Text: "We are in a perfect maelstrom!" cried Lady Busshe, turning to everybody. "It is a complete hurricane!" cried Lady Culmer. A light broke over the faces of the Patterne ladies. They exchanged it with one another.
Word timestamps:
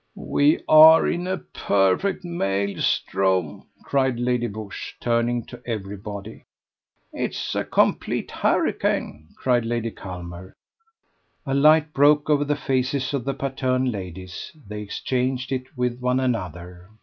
"We 0.15 0.61
are 0.67 1.07
in 1.07 1.27
a 1.27 1.37
perfect 1.37 2.25
maelstrom!" 2.25 3.67
cried 3.83 4.19
Lady 4.19 4.47
Busshe, 4.47 4.95
turning 4.99 5.45
to 5.45 5.61
everybody. 5.63 6.45
"It 7.13 7.33
is 7.35 7.51
a 7.53 7.63
complete 7.63 8.31
hurricane!" 8.31 9.27
cried 9.37 9.63
Lady 9.63 9.91
Culmer. 9.91 10.53
A 11.45 11.53
light 11.53 11.93
broke 11.93 12.31
over 12.31 12.43
the 12.45 12.55
faces 12.55 13.13
of 13.13 13.25
the 13.25 13.35
Patterne 13.35 13.91
ladies. 13.91 14.51
They 14.67 14.81
exchanged 14.81 15.51
it 15.51 15.65
with 15.77 15.99
one 15.99 16.19
another. 16.19 16.89